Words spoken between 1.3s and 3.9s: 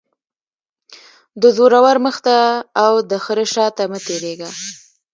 -د زورور مخ ته او دخره شاته